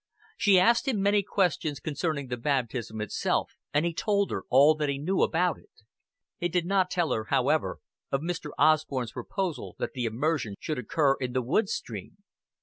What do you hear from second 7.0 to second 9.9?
her, however, of Mr. Osborn's proposal